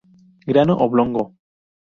[0.49, 1.23] Grano oblongo.